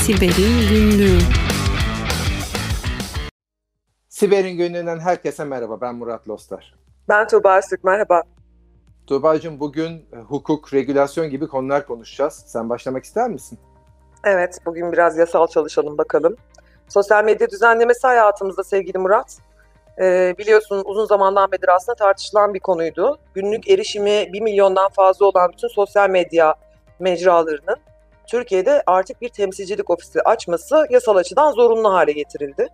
[0.00, 1.18] Siber'in Günlüğü
[4.08, 5.80] Siber'in Günlüğü'nden herkese merhaba.
[5.80, 6.74] Ben Murat Lostar.
[7.08, 7.84] Ben Tuğba Öztürk.
[7.84, 8.22] Merhaba.
[9.06, 12.44] Tuğba'cığım bugün e, hukuk, regülasyon gibi konular konuşacağız.
[12.46, 13.58] Sen başlamak ister misin?
[14.24, 16.36] Evet, bugün biraz yasal çalışalım bakalım.
[16.88, 19.38] Sosyal medya düzenlemesi hayatımızda sevgili Murat.
[20.00, 23.18] Ee, biliyorsun uzun zamandan beri aslında tartışılan bir konuydu.
[23.34, 26.54] Günlük erişimi 1 milyondan fazla olan bütün sosyal medya
[26.98, 27.76] mecralarının
[28.30, 32.68] Türkiye'de artık bir temsilcilik ofisi açması yasal açıdan zorunlu hale getirildi.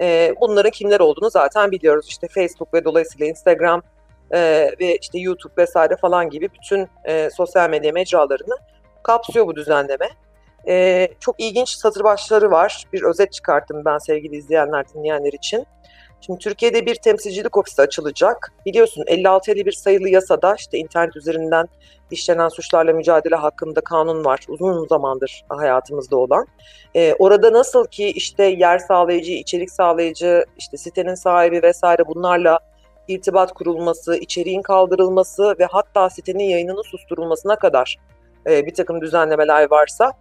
[0.00, 2.06] Ee, bunların kimler olduğunu zaten biliyoruz.
[2.08, 3.82] İşte Facebook ve dolayısıyla Instagram
[4.30, 8.56] e, ve işte YouTube vesaire falan gibi bütün e, sosyal medya mecralarını
[9.02, 10.08] kapsıyor bu düzenleme.
[10.68, 12.84] E, çok ilginç satır başları var.
[12.92, 15.66] Bir özet çıkarttım ben sevgili izleyenler, dinleyenler için.
[16.26, 18.52] Şimdi Türkiye'de bir temsilcilik ofisi açılacak.
[18.66, 21.68] Biliyorsun 56-51 sayılı yasada işte internet üzerinden
[22.10, 24.40] işlenen suçlarla mücadele hakkında kanun var.
[24.48, 26.46] Uzun zamandır hayatımızda olan.
[26.94, 32.58] Ee, orada nasıl ki işte yer sağlayıcı, içerik sağlayıcı, işte sitenin sahibi vesaire bunlarla
[33.08, 37.96] irtibat kurulması, içeriğin kaldırılması ve hatta sitenin yayınının susturulmasına kadar
[38.50, 40.12] e, bir takım düzenlemeler varsa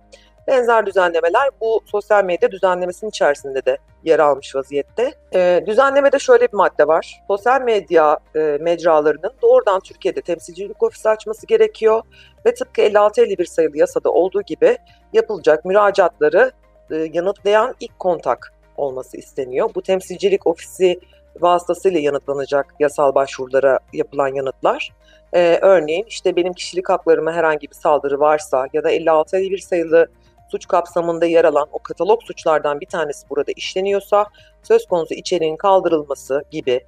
[0.47, 5.13] benzer düzenlemeler bu sosyal medya düzenlemesinin içerisinde de yer almış vaziyette.
[5.33, 7.21] E, düzenlemede şöyle bir madde var.
[7.27, 12.01] Sosyal medya e, mecralarının doğrudan Türkiye'de temsilcilik ofisi açması gerekiyor
[12.45, 14.77] ve tıpkı 56-51 sayılı yasada olduğu gibi
[15.13, 16.51] yapılacak müracaatları
[16.91, 19.69] e, yanıtlayan ilk kontak olması isteniyor.
[19.75, 20.99] Bu temsilcilik ofisi
[21.39, 24.91] vasıtasıyla yanıtlanacak yasal başvurulara yapılan yanıtlar.
[25.33, 30.07] Ee, örneğin işte benim kişilik haklarıma herhangi bir saldırı varsa ya da 56-51 sayılı
[30.51, 34.25] suç kapsamında yer alan o katalog suçlardan bir tanesi burada işleniyorsa
[34.63, 36.81] söz konusu içeriğin kaldırılması gibi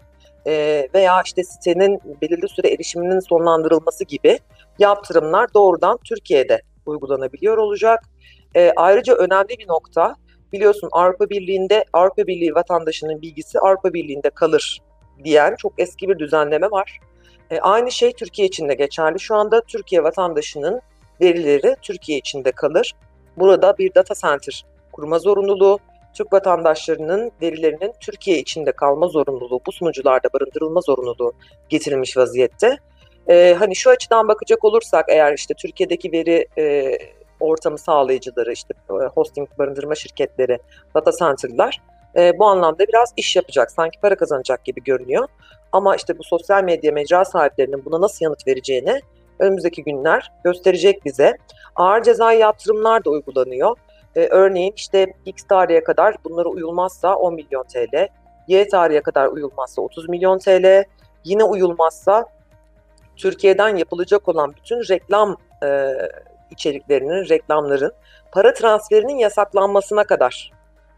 [0.47, 4.39] e, veya işte sitenin belirli süre erişiminin sonlandırılması gibi
[4.79, 7.99] yaptırımlar doğrudan Türkiye'de uygulanabiliyor olacak.
[8.55, 10.15] E, ayrıca önemli bir nokta
[10.53, 14.81] biliyorsun Avrupa Birliği'nde Avrupa Birliği vatandaşının bilgisi Avrupa Birliği'nde kalır
[15.23, 16.99] diyen çok eski bir düzenleme var.
[17.51, 19.19] E, aynı şey Türkiye için de geçerli.
[19.19, 20.81] Şu anda Türkiye vatandaşının
[21.21, 22.93] verileri Türkiye içinde kalır.
[23.37, 25.79] Burada bir data center kurma zorunluluğu,
[26.13, 31.33] Türk vatandaşlarının verilerinin Türkiye içinde kalma zorunluluğu, bu sunucularda barındırılma zorunluluğu
[31.69, 32.77] getirilmiş vaziyette.
[33.29, 36.97] Ee, hani şu açıdan bakacak olursak eğer işte Türkiye'deki veri e,
[37.39, 40.57] ortamı sağlayıcıları, işte e, hosting barındırma şirketleri,
[40.95, 41.81] data center'lar
[42.15, 45.27] e, bu anlamda biraz iş yapacak, sanki para kazanacak gibi görünüyor.
[45.71, 49.01] Ama işte bu sosyal medya mecra sahiplerinin buna nasıl yanıt vereceğini
[49.43, 51.37] önümüzdeki günler gösterecek bize.
[51.75, 53.77] Ağır cezai yaptırımlar da uygulanıyor.
[54.15, 58.07] Ee, örneğin işte X tarihe kadar bunlara uyulmazsa 10 milyon TL,
[58.47, 60.83] Y tarihe kadar uyulmazsa 30 milyon TL,
[61.23, 62.25] yine uyulmazsa
[63.15, 65.89] Türkiye'den yapılacak olan bütün reklam e,
[66.51, 67.91] içeriklerinin, reklamların
[68.31, 70.51] para transferinin yasaklanmasına kadar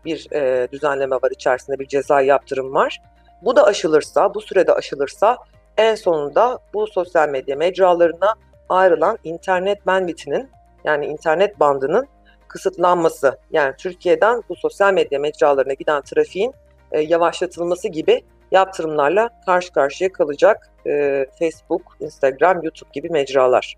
[0.05, 3.01] bir e, düzenleme var içerisinde bir ceza yaptırım var.
[3.41, 5.37] Bu da aşılırsa, bu sürede aşılırsa
[5.77, 8.33] en sonunda bu sosyal medya mecralarına
[8.69, 10.49] ayrılan internet bandwidth'inin
[10.83, 12.07] yani internet bandının
[12.47, 16.53] kısıtlanması yani Türkiye'den bu sosyal medya mecralarına giden trafiğin
[16.91, 18.21] e, yavaşlatılması gibi
[18.51, 23.75] yaptırımlarla karşı karşıya kalacak e, Facebook, Instagram, YouTube gibi mecralar.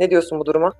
[0.00, 0.72] Ne diyorsun bu duruma?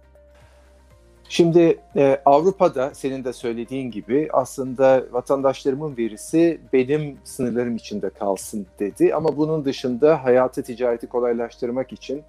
[1.32, 9.14] Şimdi e, Avrupa'da senin de söylediğin gibi aslında vatandaşlarımın verisi benim sınırlarım içinde kalsın dedi.
[9.14, 12.22] Ama bunun dışında hayatı ticareti kolaylaştırmak için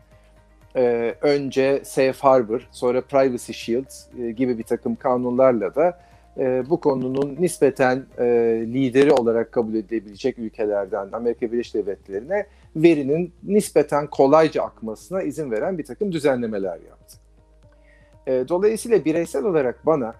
[0.75, 5.99] e, önce Safe Harbor, sonra Privacy Shield e, gibi bir takım kanunlarla da
[6.37, 8.25] e, bu konunun nispeten e,
[8.73, 15.85] lideri olarak kabul edilebilecek ülkelerden Amerika Birleşik Devletleri'ne verinin nispeten kolayca akmasına izin veren bir
[15.85, 17.22] takım düzenlemeler yaptı.
[18.27, 20.13] E, dolayısıyla bireysel olarak bana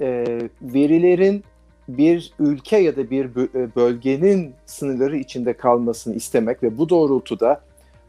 [0.00, 0.24] e,
[0.62, 1.44] verilerin
[1.88, 7.60] bir ülke ya da bir e, bölgenin sınırları içinde kalmasını istemek ve bu doğrultuda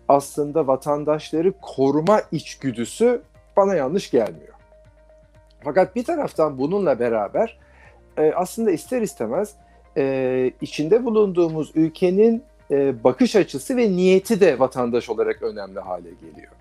[0.07, 3.21] aslında vatandaşları koruma içgüdüsü
[3.57, 4.53] bana yanlış gelmiyor.
[5.63, 7.57] Fakat bir taraftan bununla beraber
[8.17, 9.55] e, aslında ister istemez
[9.97, 16.51] e, içinde bulunduğumuz ülkenin e, bakış açısı ve niyeti de vatandaş olarak önemli hale geliyor.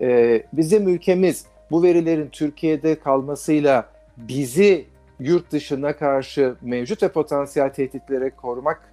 [0.00, 4.86] E, bizim ülkemiz bu verilerin Türkiye'de kalmasıyla bizi
[5.20, 8.92] yurt dışına karşı mevcut ve potansiyel tehditlere korumak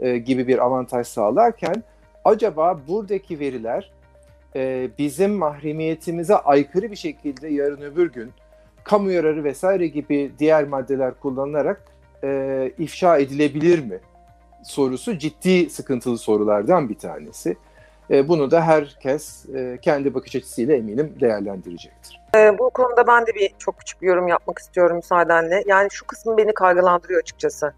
[0.00, 1.82] e, gibi bir avantaj sağlarken
[2.24, 3.92] acaba buradaki veriler
[4.56, 8.32] e, bizim mahremiyetimize aykırı bir şekilde yarın öbür gün
[8.84, 11.84] kamu yararı vesaire gibi diğer maddeler kullanılarak
[12.24, 13.98] e, ifşa edilebilir mi?
[14.64, 17.56] Sorusu ciddi sıkıntılı sorulardan bir tanesi.
[18.10, 22.20] E, bunu da herkes e, kendi bakış açısıyla eminim değerlendirecektir.
[22.34, 25.62] E, bu konuda ben de bir çok küçük bir yorum yapmak istiyorum müsaadenle.
[25.66, 27.72] Yani şu kısmı beni kaygılandırıyor açıkçası.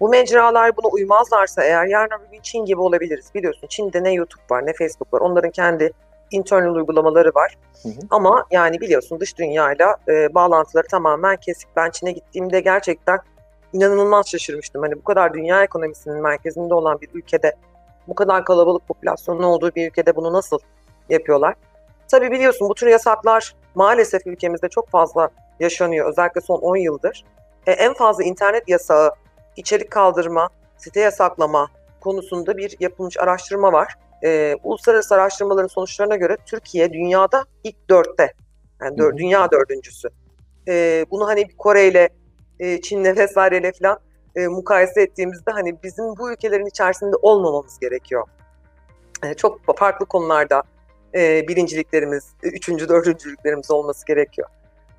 [0.00, 3.30] Bu mecralar buna uymazlarsa eğer yarın bir gün Çin gibi olabiliriz.
[3.34, 5.20] Biliyorsun Çin'de ne YouTube var ne Facebook var.
[5.20, 5.92] Onların kendi
[6.30, 7.58] internal uygulamaları var.
[7.82, 7.92] Hı hı.
[8.10, 11.68] Ama yani biliyorsun dış dünyayla e, bağlantıları tamamen kesik.
[11.76, 13.18] Ben Çin'e gittiğimde gerçekten
[13.72, 14.82] inanılmaz şaşırmıştım.
[14.82, 17.56] Hani bu kadar dünya ekonomisinin merkezinde olan bir ülkede
[18.08, 20.58] bu kadar kalabalık popülasyonun olduğu bir ülkede bunu nasıl
[21.08, 21.54] yapıyorlar?
[22.08, 26.08] Tabii biliyorsun bu tür yasaklar maalesef ülkemizde çok fazla yaşanıyor.
[26.08, 27.24] Özellikle son 10 yıldır.
[27.66, 29.10] E, en fazla internet yasağı,
[29.56, 31.68] içerik kaldırma, site yasaklama
[32.00, 33.94] konusunda bir yapılmış araştırma var.
[34.24, 38.32] E, uluslararası araştırmaların sonuçlarına göre Türkiye dünyada ilk dörtte.
[38.82, 40.08] Yani dör, dünya dördüncüsü.
[40.68, 42.08] E, bunu hani Kore ile
[42.60, 43.98] e, Çin'le vesaireyle falan
[44.38, 48.28] e, mukayese ettiğimizde hani bizim bu ülkelerin içerisinde olmamamız gerekiyor.
[49.24, 50.62] E, çok farklı konularda
[51.14, 54.48] e, birinciliklerimiz, üçüncü, dördüncülüklerimiz olması gerekiyor.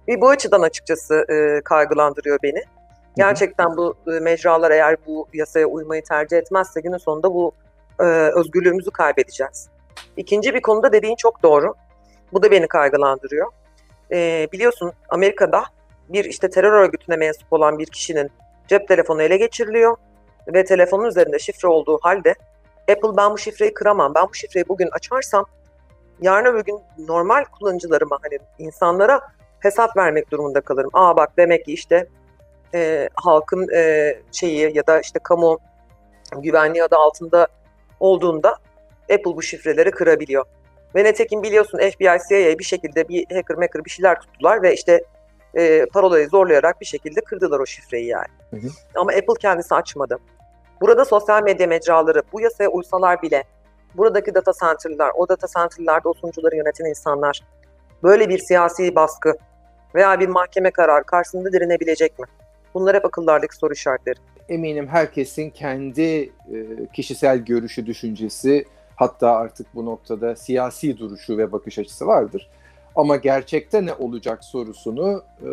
[0.07, 2.63] Ve bu açıdan açıkçası e, kaygılandırıyor beni.
[3.17, 7.51] Gerçekten bu e, mecralar eğer bu yasaya uymayı tercih etmezse günün sonunda bu
[7.99, 9.69] e, özgürlüğümüzü kaybedeceğiz.
[10.17, 11.75] İkinci bir konuda dediğin çok doğru.
[12.33, 13.51] Bu da beni kaygılandırıyor.
[14.11, 15.63] E, biliyorsun Amerika'da
[16.09, 18.31] bir işte terör örgütüne mensup olan bir kişinin
[18.69, 19.97] cep telefonu ele geçiriliyor
[20.53, 22.35] ve telefonun üzerinde şifre olduğu halde
[22.91, 25.45] Apple ben bu şifreyi kıramam, ben bu şifreyi bugün açarsam
[26.21, 29.21] yarın öbür gün normal kullanıcılarıma hani insanlara
[29.59, 30.89] hesap vermek durumunda kalırım.
[30.93, 32.07] Aa bak demek ki işte
[32.73, 35.59] e, halkın e, şeyi ya da işte kamu
[36.37, 37.47] güvenliği adı altında
[37.99, 38.49] olduğunda
[39.01, 40.45] Apple bu şifreleri kırabiliyor.
[40.95, 45.03] Ve netekim biliyorsun FBI, CIA bir şekilde bir hacker maker bir şeyler tuttular ve işte
[45.55, 48.27] e, parolayı zorlayarak bir şekilde kırdılar o şifreyi yani.
[48.49, 48.67] Hı hı.
[48.95, 50.17] Ama Apple kendisi açmadı.
[50.81, 53.43] Burada sosyal medya mecraları bu yasaya uysalar bile
[53.97, 57.41] buradaki data center'lar, o data center'larda o sunucuları yöneten insanlar
[58.03, 59.33] böyle bir siyasi baskı
[59.95, 62.25] veya bir mahkeme kararı karşısında direnebilecek mi?
[62.73, 64.17] Bunlar hep akıllardaki soru işaretleri.
[64.49, 66.29] Eminim herkesin kendi e,
[66.93, 72.49] kişisel görüşü, düşüncesi, hatta artık bu noktada siyasi duruşu ve bakış açısı vardır.
[72.95, 75.47] Ama gerçekte ne olacak sorusunu e,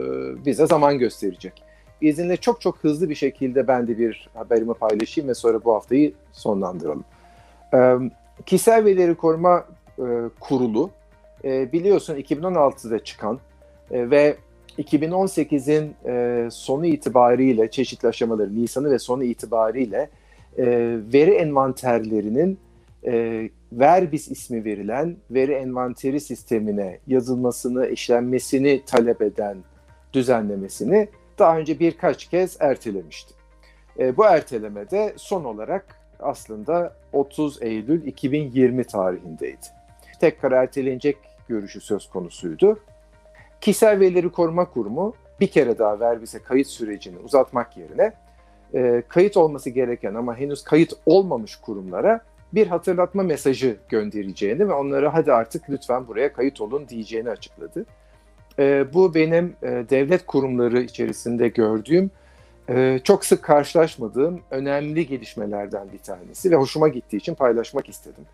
[0.44, 1.62] bize zaman gösterecek.
[2.00, 6.12] İzinle çok çok hızlı bir şekilde ben de bir haberimi paylaşayım ve sonra bu haftayı
[6.32, 7.04] sonlandıralım.
[7.74, 7.94] E,
[8.46, 9.64] Kişisel Verileri Koruma
[9.98, 10.04] e,
[10.40, 10.90] Kurulu
[11.44, 13.38] e, biliyorsun 2016'da çıkan
[13.90, 14.36] e, ve
[14.78, 20.10] 2018'in e, sonu itibariyle çeşitli aşamaları Nisan'ı ve sonu itibariyle
[20.58, 20.66] e,
[21.12, 22.58] veri envanterlerinin
[23.06, 29.56] e, Verbis ismi verilen veri envanteri sistemine yazılmasını, işlenmesini talep eden
[30.12, 31.08] düzenlemesini
[31.38, 33.34] daha önce birkaç kez ertelemişti.
[33.98, 39.66] E, bu ertelemede son olarak aslında 30 Eylül 2020 tarihindeydi.
[40.20, 41.16] Tekrar ertelenecek
[41.48, 42.80] görüşü söz konusuydu.
[43.60, 48.12] Kişisel Verileri Koruma Kurumu bir kere daha Verbis'e kayıt sürecini uzatmak yerine
[48.74, 52.20] e, kayıt olması gereken ama henüz kayıt olmamış kurumlara
[52.56, 57.86] bir hatırlatma mesajı göndereceğini ve onlara hadi artık lütfen buraya kayıt olun diyeceğini açıkladı.
[58.58, 62.10] E, bu benim e, devlet kurumları içerisinde gördüğüm
[62.68, 68.24] e, çok sık karşılaşmadığım önemli gelişmelerden bir tanesi ve hoşuma gittiği için paylaşmak istedim.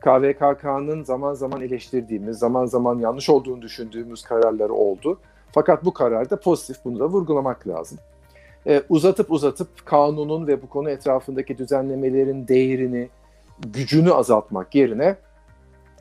[0.00, 5.18] KVKK'nın zaman zaman eleştirdiğimiz, zaman zaman yanlış olduğunu düşündüğümüz kararları oldu.
[5.52, 7.98] Fakat bu kararda pozitif, bunu da vurgulamak lazım.
[8.66, 13.08] Ee, uzatıp uzatıp kanunun ve bu konu etrafındaki düzenlemelerin değerini,
[13.58, 15.16] gücünü azaltmak yerine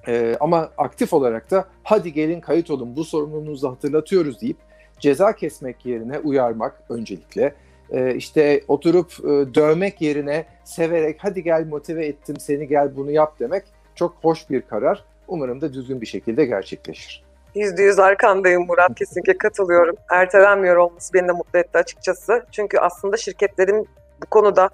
[0.08, 4.58] e, ama aktif olarak da hadi gelin kayıt olun bu sorumluluğunuzu hatırlatıyoruz deyip
[5.00, 7.56] ceza kesmek yerine uyarmak öncelikle.
[7.92, 13.40] E, işte oturup e, dövmek yerine severek hadi gel motive ettim seni gel bunu yap
[13.40, 13.64] demek
[13.96, 15.04] çok hoş bir karar.
[15.28, 17.26] Umarım da düzgün bir şekilde gerçekleşir.
[17.56, 18.96] Yüzde yüz arkandayım Murat.
[18.96, 19.96] Kesinlikle katılıyorum.
[20.12, 22.46] Ertelenmiyor olması beni de mutlu etti açıkçası.
[22.52, 23.88] Çünkü aslında şirketlerin
[24.24, 24.70] bu konuda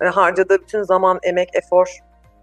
[0.00, 1.98] e, harcadığı bütün zaman, emek, efor,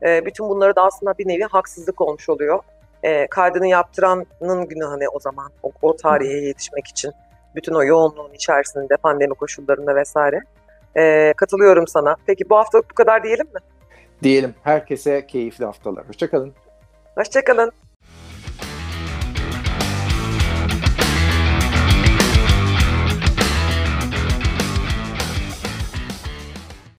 [0.05, 2.59] e, bütün bunları da aslında bir nevi haksızlık olmuş oluyor.
[3.03, 5.51] E, kaydını yaptıranın günahı ne o zaman?
[5.63, 7.11] O, o tarihe yetişmek için.
[7.55, 10.39] Bütün o yoğunluğun içerisinde, pandemi koşullarında vesaire.
[10.97, 12.15] E, katılıyorum sana.
[12.25, 13.59] Peki bu hafta bu kadar diyelim mi?
[14.23, 16.07] Diyelim herkese keyifli haftalar.
[16.07, 16.53] Hoşçakalın.
[17.15, 17.71] Hoşçakalın.